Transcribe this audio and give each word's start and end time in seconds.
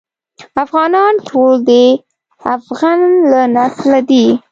افغانان 0.63 1.13
ټول 1.27 1.53
د 1.69 1.71
افغنه 2.55 3.09
له 3.31 3.41
نسله 3.55 3.99
دي. 4.09 4.27